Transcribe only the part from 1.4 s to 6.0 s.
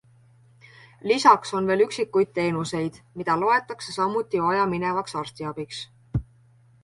on veel üksikud teenused, mida loetakse samuti vajaminevaks arstiabiks.